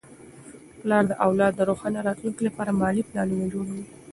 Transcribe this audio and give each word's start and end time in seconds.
پلار 0.81 1.03
د 1.07 1.13
اولاد 1.25 1.53
د 1.55 1.61
روښانه 1.69 1.99
راتلونکي 2.07 2.41
لپاره 2.47 2.77
مالي 2.81 3.03
پلانونه 3.09 3.45
جوړوي. 3.53 3.83